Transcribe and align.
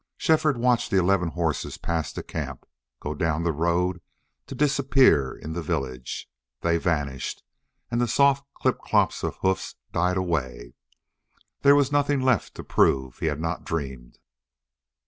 Shefford 0.17 0.57
watched 0.57 0.89
the 0.89 0.97
eleven 0.97 1.29
horses 1.29 1.77
pass 1.77 2.11
the 2.11 2.23
camp, 2.23 2.65
go 2.99 3.13
down 3.13 3.43
the 3.43 3.51
road, 3.51 4.01
to 4.47 4.55
disappear 4.55 5.35
in 5.37 5.53
the 5.53 5.61
village. 5.61 6.27
They 6.61 6.79
vanished, 6.79 7.43
and 7.91 8.01
the 8.01 8.07
soft 8.07 8.51
clip 8.55 8.79
clops 8.79 9.21
of 9.23 9.35
hoofs 9.35 9.75
died 9.91 10.17
away. 10.17 10.73
There 11.61 11.75
was 11.75 11.91
nothing 11.91 12.19
left 12.19 12.55
to 12.55 12.63
prove 12.63 13.19
he 13.19 13.27
had 13.27 13.39
not 13.39 13.63
dreamed. 13.63 14.17